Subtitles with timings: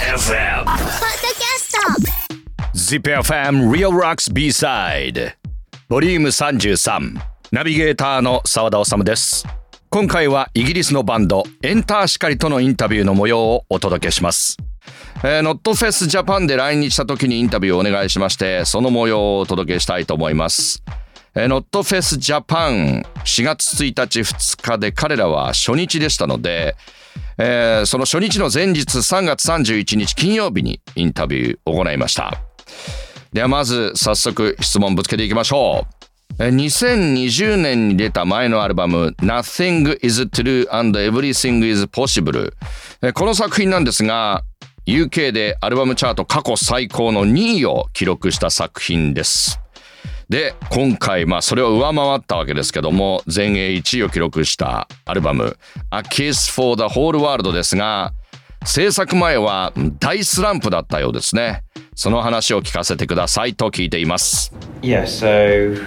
[0.00, 0.66] FM
[2.74, 5.34] ZIPFM Real Rocks B-Side
[5.88, 7.14] ボリューム33
[7.52, 9.46] ナビゲーターの澤田治です。
[9.90, 14.56] 今回はイギリスのバンドエンターシカリとのインタビューの模様をお届けします。
[15.18, 20.82] えー、ノットフェスジャパンで来日した時にインタビューをお願いしましてその模様をお届けしたいと思います。
[20.88, 20.94] えー、
[21.36, 26.76] ノットフェスジャパン4月1日2日で彼らは初日でしたので、
[27.38, 32.40] えー、その初日の前日3月31日金曜日にインタビューを行いました。
[33.32, 35.88] ではまず早速質問ぶつけていきましょ
[36.38, 36.42] う。
[36.44, 42.52] 2020年に出た前のアルバム Nothing is True and Everything is Possible
[43.12, 44.42] この作品なんですが
[44.86, 49.63] UK でアルバムチャート過去最高の2位を記録した作品です。
[50.28, 55.56] で今回まあそれを上回ったわけですけども全英1位を記録したアルバム
[55.90, 58.12] 「A Kiss for the Whole World」ですが
[58.64, 61.62] 制作前は大スランプだったようですね
[61.94, 65.78] その話を聞かせてくださいと聞いています Yeah, so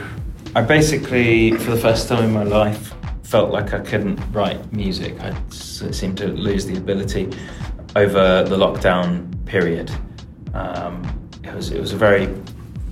[0.54, 5.20] I basically for the first time in my life felt like I couldn't write music
[5.20, 7.30] I seemed to lose the ability
[7.96, 9.92] over the lockdown period
[10.54, 11.02] um,
[11.44, 12.28] it was it was a very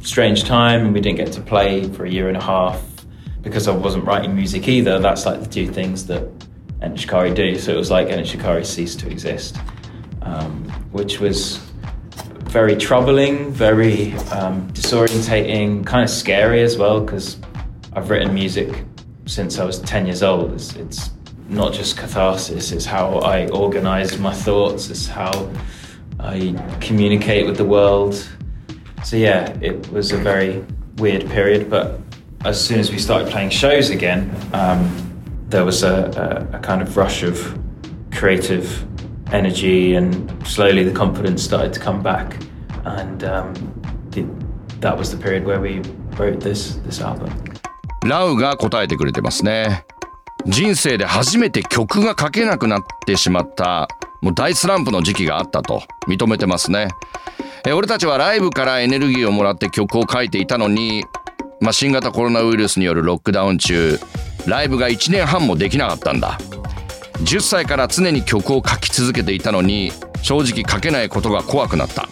[0.06, 2.82] strange time and we didn't get to play for a year and a half
[3.42, 5.00] because I wasn't writing music either.
[5.00, 6.30] That's like the two things that
[6.80, 7.58] Enishikari do.
[7.58, 9.58] So it was like Enishikari ceased to exist,
[10.22, 11.58] um, which was
[12.44, 17.38] very troubling, very um, disorientating, kind of scary as well because
[17.94, 18.86] I've written music
[19.26, 20.54] since I was 10 years old.
[20.54, 21.10] It's, it's
[21.50, 25.52] not just catharsis, it's how I organize my thoughts, it's how
[26.20, 28.28] I communicate with the world
[29.06, 30.66] so yeah, it was a very
[30.98, 31.70] weird period.
[31.70, 32.00] But
[32.44, 34.90] as soon as we started playing shows again, um,
[35.48, 37.38] there was a, a, a, kind of rush of
[38.12, 38.84] creative
[39.32, 40.12] energy, and
[40.48, 42.38] slowly the confidence started to come back.
[42.84, 43.54] And um,
[44.10, 44.26] the,
[44.80, 45.82] that was the period where we
[46.18, 47.30] wrote this this album.
[48.04, 49.86] ラウが答えてくれてますね。
[50.48, 53.88] 人生で初めて曲が書けなくなってしまった
[54.22, 56.88] もう大スランプの時期があったと認めてますね。
[57.68, 61.04] え俺たちはライブからエネルギーをもらって曲を書いていたのに、
[61.60, 64.00] まあ、新型コロナウイルスによるロックダウン中
[64.46, 66.38] ライブが1年半もできなかったんだ。
[67.24, 72.08] 10歳から常に曲を書き続けていたのに正直書けないことが怖くなった。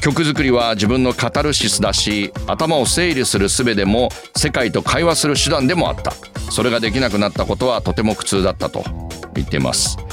[0.00, 6.12] 曲作りは自分のカタルシスだし頭を整理する術でも世界と会話する手段でもあった。
[6.50, 8.84] それができなくなったことはとても苦痛だったと
[9.34, 10.05] 言っています。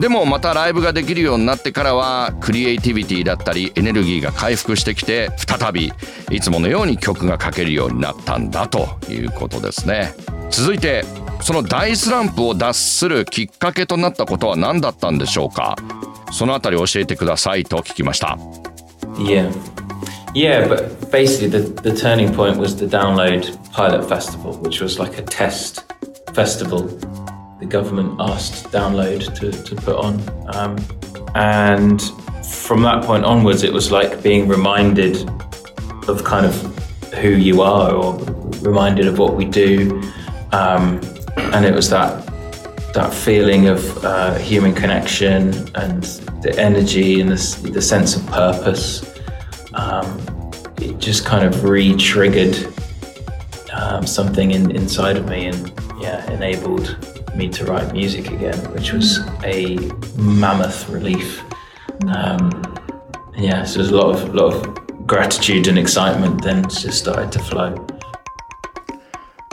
[0.00, 5.92] でもまたライブができるようになってからはクリエイティビティだったりエネルギーが回復してきて再び
[6.30, 10.14] いつものように曲が書けるようになったんだということですね。
[10.50, 11.04] 続いて
[11.40, 15.76] その大スランプを脱するきっかけとなったことは何だったんでしょうか？
[16.32, 18.38] そのあたり教えてくださいと聞きました。
[19.18, 19.52] Yeah.
[20.34, 25.18] Yeah, but basically the, the turning point was the Download Pilot Festival, which was like
[25.18, 25.84] a test
[26.34, 26.86] festival.
[27.60, 30.20] The government asked Download to, to put on.
[30.54, 30.78] Um,
[31.34, 32.00] and
[32.44, 35.28] from that point onwards, it was like being reminded
[36.08, 36.54] of kind of
[37.14, 38.14] who you are or
[38.60, 40.00] reminded of what we do.
[40.52, 41.00] Um,
[41.36, 42.24] and it was that
[42.94, 46.02] that feeling of uh, human connection and
[46.42, 49.14] the energy and the, the sense of purpose.
[49.74, 50.18] Um,
[50.80, 52.56] it just kind of re-triggered
[53.72, 57.07] um, something in, inside of me and yeah, enabled
[57.38, 59.76] me to write music again, which was a
[60.16, 61.42] mammoth relief.
[62.08, 62.50] Um,
[63.36, 67.38] yeah, so there's a lot of lot of gratitude and excitement then just started to
[67.38, 67.74] flow.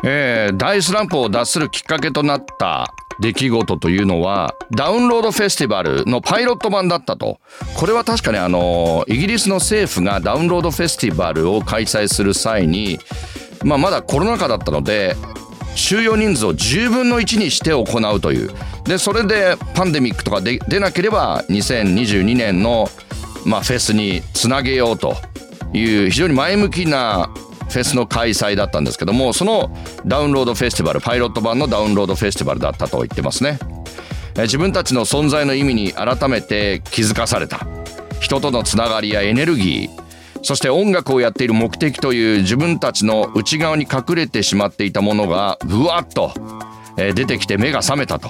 [0.03, 7.40] えー、大スランプを脱するきっかけとなった出来事というのはダウンロードフェスティバルのパイロット版だったと
[7.75, 13.00] これは確かにあのイギリスの政府がダウンロードフェスティバルを開催する際に、
[13.63, 15.16] まあ、まだコロナ禍だったので
[15.75, 18.52] 収容人数を10分の1にして行うという。
[18.86, 22.90] でそれでパンデミックとかで出なければ2022年の、
[23.46, 25.16] まあ、フェスにつなげようと
[25.73, 27.29] いう非常に前向きな
[27.70, 33.59] フェスの開催だったんですけどもそのダウンロードフェスティバルパイロット版のダウンロードフェスティバルだったと言ってますね。
[34.38, 37.66] 自分たちの存在の意味に改めて気づかされた。
[38.20, 40.04] 人とのつながりやエネルギー
[40.46, 46.34] そして音楽をやっている目的という自分たちの内側に隠れてしまっていたものがぶわっと
[46.96, 48.30] 出てきて目が覚めたと。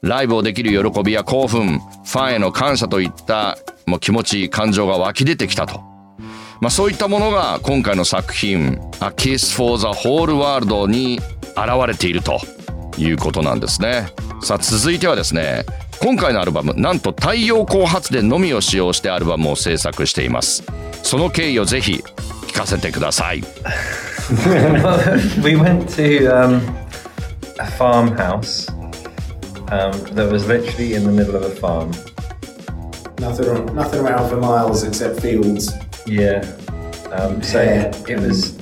[0.00, 5.80] ライブをできる喜びや興奮ファンへの感謝といったもう気持ち感情が湧き出てきたと、
[6.60, 12.40] まあ、そういったものが今回の作品「A Kiss for the Whole World」に現れていると
[12.96, 14.08] いうことなんですね。
[14.42, 15.66] さあ続いてはですね
[16.00, 20.64] 今回のアルバムなんと太陽光発電のみを使用してアルバムを制作しています。
[21.11, 22.03] その経緯をぜひ
[22.47, 23.43] 聞かせてください
[25.41, 26.61] we went to um,
[27.59, 28.69] a farmhouse
[29.71, 31.91] um, that was literally in the middle of a farm
[33.19, 35.73] Nothing, nothing around for miles except fields.
[36.05, 36.45] Yeah.
[37.11, 37.91] Um, so Yeah.
[38.07, 38.55] it was,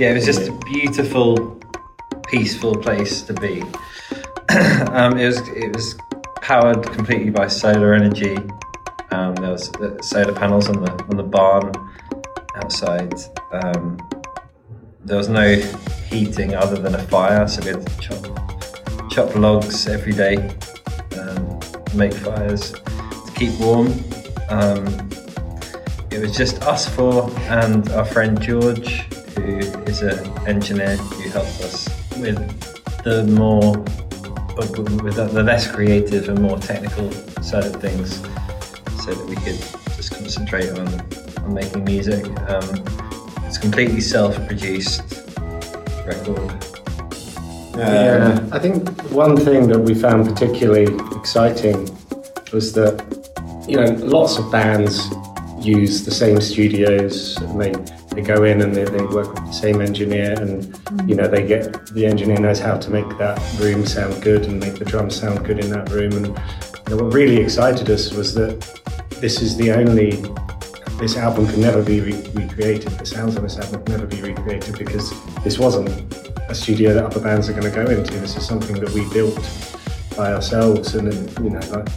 [0.00, 1.60] yeah, it was just a beautiful,
[2.26, 3.62] peaceful place to be.
[4.90, 5.94] um, it was it was
[6.42, 8.36] powered completely by solar energy.
[9.13, 11.71] Um, there was the solar panels on the on the barn
[12.55, 13.13] outside.
[13.51, 13.99] Um,
[15.05, 15.55] there was no
[16.09, 20.37] heating other than a fire, so we had to chop chop logs every day,
[21.19, 21.59] um,
[21.93, 23.87] make fires to keep warm.
[24.49, 24.83] Um,
[26.09, 29.01] it was just us four and our friend George,
[29.35, 31.87] who is an engineer who helped us
[32.17, 32.39] with
[33.03, 33.77] the more,
[35.03, 37.11] with the less creative and more technical
[37.43, 38.23] side of things,
[39.03, 39.59] so that we could
[39.97, 40.87] just concentrate on,
[41.43, 42.25] on making music.
[42.49, 42.83] Um,
[43.45, 45.01] it's a completely self-produced
[46.05, 46.65] record.
[47.75, 48.39] Yeah.
[48.39, 51.89] Um, I think one thing that we found particularly exciting
[52.53, 53.03] was that,
[53.67, 55.09] you know, lots of bands
[55.59, 57.71] use the same studios and they,
[58.15, 60.79] they go in and they, they work with the same engineer and,
[61.09, 64.59] you know, they get, the engineer knows how to make that room sound good and
[64.59, 66.13] make the drums sound good in that room.
[66.13, 68.81] And you know, what really excited us was that
[69.23, 70.21] this is the only
[70.99, 72.91] this album can never be re- recreated.
[72.99, 75.13] The sounds on this album can never be recreated because
[75.45, 75.87] this wasn't
[76.49, 78.19] a studio that other bands are going to go into.
[78.19, 79.39] This is something that we built
[80.17, 81.07] by ourselves, and
[81.39, 81.87] you know, like,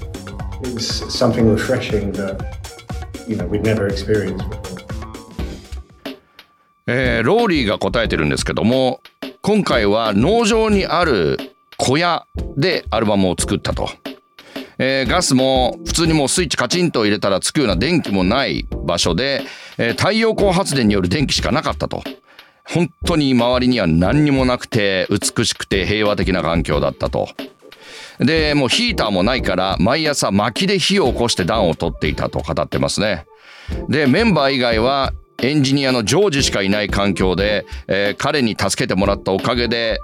[0.63, 2.37] it was something refreshing that
[3.27, 4.63] you know we'd never experienced before.
[6.87, 9.01] えーローリーが答えてるんですけども
[9.43, 11.37] 今回は農場にある
[11.77, 12.25] 小屋
[12.57, 13.89] でアルバムを作ったと、
[14.79, 19.43] えーガスも普通にもうスイッチカチンと入れたらつくような電気もない場所で、
[19.79, 22.03] えー太陽光発電による電気しかなかったと。
[22.65, 27.29] 本当に周りには何にもなくて美しくて平和的な環境だったと。
[28.19, 33.25] でもうヒーターもないから毎朝薪で火を起こして暖を取っていたと語ってますね。
[33.89, 35.13] でメンバー以外は
[35.43, 40.01] エンジニアのジョージしかいない環境で、えー彼に助けてもらったおかげで、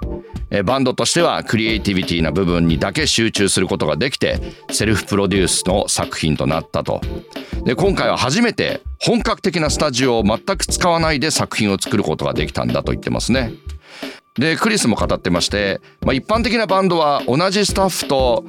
[0.49, 4.39] えーバンドとしてはクリエイティビティな部分にだけ集中することができて
[4.71, 7.01] セルフプロデュースの作品となったと。
[7.65, 13.53] で今回は初めて本格的なスタジオを全く使わないで作品を作ることができたんだと言ってますね。
[14.35, 18.43] でクリスも語ってまして、まあ、一般的なバンドは同じスタッフと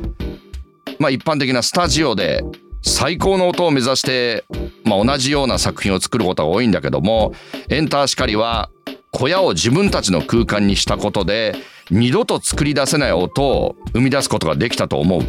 [0.99, 2.45] まあ、一般的なスタジオで
[2.87, 4.45] 最高の音を目指して、
[4.85, 7.33] まあ、同じような作品を作ることが多いんだけども
[7.71, 8.71] エンターシカリは
[9.11, 11.57] 小屋を自分たちの空間にしたことで
[11.91, 15.23] 二度と作り出せない音を生み出すことができたと思う。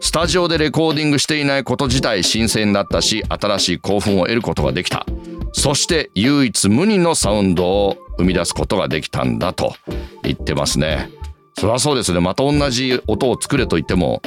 [0.00, 5.04] スタジオでレコーディングしていないこと自体新鮮だったし新しい興奮を得ることができた。
[5.52, 9.74] そして唯一無二のサウンドを生み出すことができたんだと
[10.22, 11.10] 言ってますね。
[11.58, 12.20] そりゃそうですね。
[12.20, 14.22] また同じ音を作れと言っても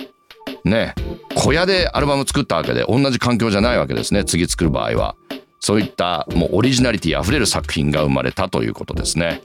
[0.66, 0.94] ね。
[1.36, 5.16] 小屋でアルバム作ったわけで同じ環境じゃないわけですね次作る場合は。
[5.64, 9.42] そういったもうオリジナリティあふれる作品が生まれたということですね、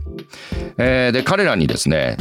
[0.79, 2.17] えーで彼らにですね、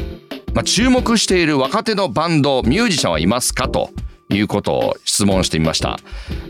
[0.54, 3.92] まあ、注目している若手のバンドミュージシャンはいますかと
[4.30, 5.98] いうことを質問してみました、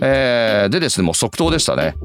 [0.01, 1.95] えーでですねもう即答でしたね。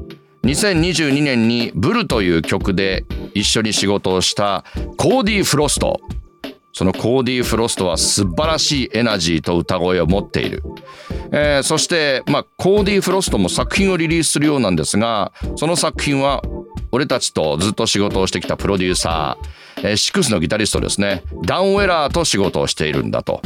[0.43, 4.63] 2022年に「ブル」という曲で一緒に仕事をした
[4.97, 5.99] コーディ・フロスト。
[6.73, 10.63] そのコーディ・フロストは素晴らしいエナジーと歌声を持っている。
[11.33, 16.41] えーそして、まあ、コーディ・フロストも作品をリリースするようなんですが、その作品は
[16.91, 23.41] 俺たちとずっと仕事をしてきたプロデューサー、えーシックスのギタリストですね、ダウン・ウェラーと仕事をしているんだと。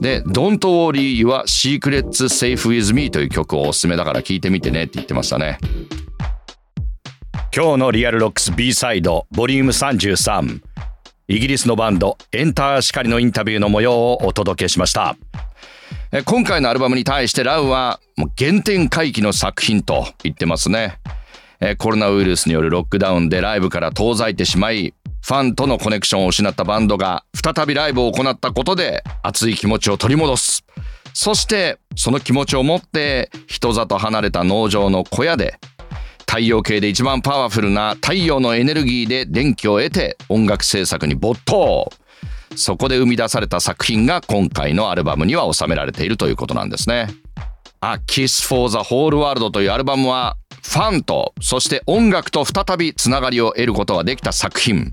[0.00, 5.58] で、Don't Worry Your Secrets Safe With Me という曲をおすすめだから聴いてみてねって言ってましたね。
[7.54, 10.60] 今日のリアルロックス B サイドボリューム33
[11.30, 15.14] イギリスのバンド Enter Shikari のインタビューの模様をお届けしました。
[16.24, 18.00] 今回のアルバムに対して Rou は
[18.38, 20.98] 原点回帰の作品と言ってますね。
[21.76, 30.64] コロナウイルスによるロックダウンでライブから遠ざいてしまいファンとのコネクションを失ったバンドが再びライブを行ったことで熱い気持ちを取り戻す。
[31.12, 35.58] そしてその気持ちを持って人里離れた農場の小屋で
[36.28, 41.90] 太陽系で一番パワフルな太陽のエネルギーで電気を得て音楽制作に没頭
[42.54, 47.08] そこで生み出された作品が今回のアルバムには収められているということなんですね。
[47.80, 54.92] A Kiss for the Whole World というアルバムはファンとそして音楽と再びつながりを得ることができた作品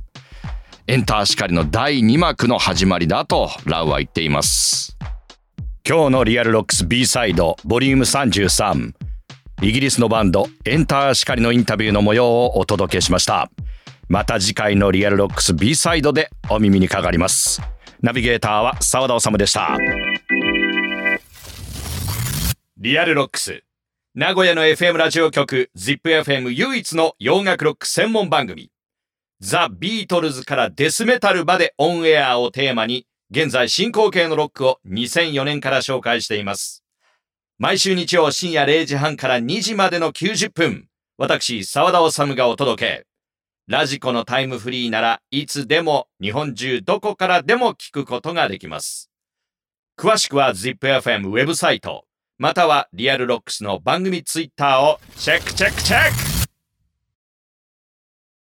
[0.88, 4.98] Enter Shikari の第2幕の始まりだと Rou は言っています。
[5.88, 9.05] 今日のリアルロックス B サイドボリューム33
[9.62, 13.50] イギリスのバンド Enter Shikari のインタビューの模様をお届けしました。
[14.10, 17.62] また次回のリアルロックス B サイドでお耳にかかります。
[18.02, 19.78] ナビゲーターは澤田治でした。
[22.78, 23.64] REAL ROCKS。
[24.14, 28.70] 名古屋の FM ラジオ局 ZIPFM 唯一の洋楽ロック専門番組。
[29.40, 36.85] ザ・ビートルズからデスメタルまでオンエアをテーマに現在進行形のロックを2004年から紹介しています。
[37.58, 43.06] 毎週日曜深夜0時半から2時までの90分、私、澤田治がお届け。
[43.68, 49.10] ラジコのタイムフリーならいつでも日本中どこからでも聞くことができます。
[49.98, 52.04] 詳しくは ZIPFM ウェブサイト、
[52.38, 56.25] または REAL ROCKS の番組ツイッターをチェックチェックチェック